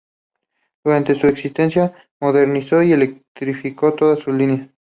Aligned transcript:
Durante 0.83 1.13
su 1.13 1.27
existencia 1.27 1.93
modernizó 2.19 2.81
y 2.81 2.91
electrificó 2.91 3.93
todas 3.93 4.17
sus 4.21 4.33
líneas. 4.33 4.69